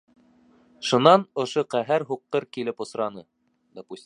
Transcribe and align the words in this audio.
Шунан 0.91 1.25
ошо 1.43 1.65
ҡәһәр 1.75 2.09
һуҡҡыр 2.13 2.49
килеп 2.57 2.83
осраны. 2.87 3.29